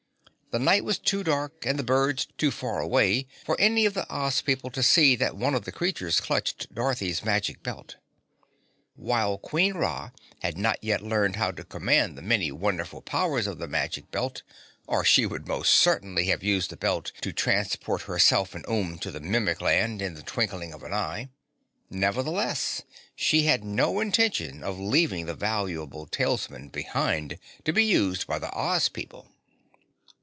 [0.51, 4.05] The night was too dark and the birds too far away for any of the
[4.13, 7.95] Oz people to see that one of the creatures clutched Dorothy's Magic Belt.
[8.97, 10.09] While Queen Ra
[10.41, 14.43] had not yet learned how to command the many wonderful powers of the Magic Belt
[14.87, 19.09] (or she would most certainly have used the belt to transport herself and Umb to
[19.11, 21.29] the Mimic Land in the twinkling of an eye),
[21.89, 22.81] nevertheless
[23.15, 28.51] she had no intention of leaving the valuable talisman behind to be used by the
[28.53, 29.29] Oz people.